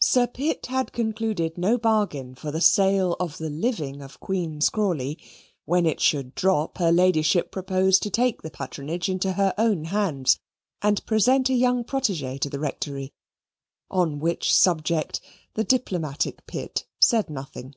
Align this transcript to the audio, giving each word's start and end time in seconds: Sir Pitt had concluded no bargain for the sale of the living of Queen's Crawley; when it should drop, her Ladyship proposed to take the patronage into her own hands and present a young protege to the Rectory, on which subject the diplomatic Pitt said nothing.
Sir 0.00 0.26
Pitt 0.26 0.66
had 0.66 0.90
concluded 0.92 1.56
no 1.56 1.78
bargain 1.78 2.34
for 2.34 2.50
the 2.50 2.60
sale 2.60 3.14
of 3.20 3.38
the 3.38 3.48
living 3.50 4.02
of 4.02 4.18
Queen's 4.18 4.68
Crawley; 4.68 5.16
when 5.64 5.86
it 5.86 6.00
should 6.00 6.34
drop, 6.34 6.78
her 6.78 6.90
Ladyship 6.90 7.52
proposed 7.52 8.02
to 8.02 8.10
take 8.10 8.42
the 8.42 8.50
patronage 8.50 9.08
into 9.08 9.34
her 9.34 9.54
own 9.56 9.84
hands 9.84 10.40
and 10.82 11.06
present 11.06 11.50
a 11.50 11.54
young 11.54 11.84
protege 11.84 12.36
to 12.38 12.50
the 12.50 12.58
Rectory, 12.58 13.12
on 13.88 14.18
which 14.18 14.52
subject 14.52 15.20
the 15.54 15.62
diplomatic 15.62 16.44
Pitt 16.48 16.84
said 17.00 17.30
nothing. 17.30 17.76